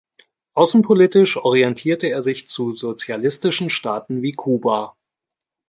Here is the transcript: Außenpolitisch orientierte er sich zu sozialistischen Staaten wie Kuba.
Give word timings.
Außenpolitisch 0.55 1.37
orientierte 1.37 2.07
er 2.07 2.23
sich 2.23 2.49
zu 2.49 2.71
sozialistischen 2.71 3.69
Staaten 3.69 4.23
wie 4.23 4.31
Kuba. 4.31 4.97